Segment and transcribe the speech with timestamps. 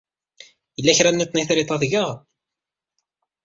[0.77, 2.09] Yella kra n iṭen i triṭ ad tgeɣ?